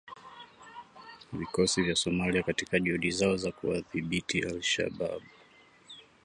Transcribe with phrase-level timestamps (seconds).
[1.33, 5.21] vikosi vya Somalia katika juhudi zao za kuwadhibiti al Shabaab